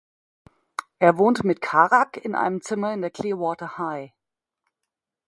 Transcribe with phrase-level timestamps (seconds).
[0.97, 4.11] Er wohnt mit Carag in einem Zimmer in der Clearwater High.